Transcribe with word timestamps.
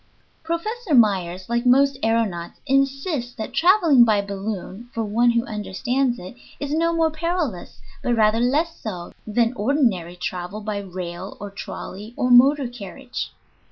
"]Professor 0.51 0.95
Myers, 0.95 1.47
like 1.47 1.63
most 1.63 2.01
aëronauts, 2.01 2.55
insists 2.65 3.35
that 3.35 3.53
traveling 3.53 4.03
by 4.03 4.19
balloon, 4.19 4.89
for 4.95 5.03
one 5.03 5.29
who 5.29 5.45
understands 5.45 6.17
it, 6.17 6.35
is 6.59 6.73
no 6.73 6.91
more 6.91 7.11
perilous, 7.11 7.79
but 8.01 8.15
rather 8.15 8.39
less 8.39 8.75
so, 8.81 9.11
than 9.27 9.53
ordinary 9.53 10.15
travel 10.15 10.61
by 10.61 10.79
rail 10.79 11.37
or 11.39 11.51
trolley 11.51 12.15
or 12.17 12.31
motor 12.31 12.67
carriage. 12.67 13.31